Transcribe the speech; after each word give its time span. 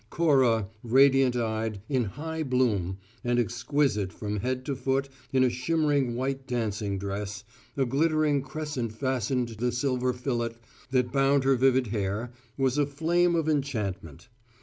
Cora, 0.09 0.67
radiant 0.81 1.35
eyed, 1.35 1.79
in 1.87 2.05
high 2.05 2.41
bloom, 2.41 2.97
and 3.23 3.37
exquisite 3.37 4.11
from 4.11 4.37
head 4.37 4.65
to 4.65 4.75
foot 4.75 5.09
in 5.31 5.43
a 5.43 5.49
shimmering 5.51 6.15
white 6.15 6.47
dancing 6.47 6.97
dress, 6.97 7.43
a 7.77 7.85
glittering 7.85 8.41
crescent 8.41 8.93
fastening 8.93 9.55
the 9.59 9.71
silver 9.71 10.11
fillet 10.11 10.55
that 10.89 11.11
bound 11.11 11.43
her 11.43 11.55
vivid 11.55 11.85
hair, 11.85 12.31
was 12.57 12.79
a 12.79 12.87
flame 12.87 13.35
of 13.35 13.47
enchantment. 13.47 14.27